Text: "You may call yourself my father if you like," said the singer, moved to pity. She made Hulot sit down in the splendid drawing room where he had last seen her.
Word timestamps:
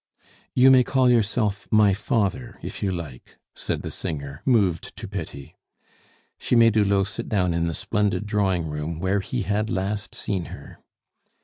"You 0.55 0.71
may 0.71 0.83
call 0.83 1.11
yourself 1.11 1.67
my 1.69 1.93
father 1.93 2.57
if 2.63 2.81
you 2.81 2.91
like," 2.91 3.37
said 3.53 3.83
the 3.83 3.91
singer, 3.91 4.41
moved 4.45 4.97
to 4.97 5.07
pity. 5.07 5.55
She 6.39 6.55
made 6.55 6.73
Hulot 6.73 7.05
sit 7.05 7.29
down 7.29 7.53
in 7.53 7.67
the 7.67 7.75
splendid 7.75 8.25
drawing 8.25 8.65
room 8.65 8.97
where 8.99 9.19
he 9.19 9.43
had 9.43 9.69
last 9.69 10.15
seen 10.15 10.45
her. 10.45 10.79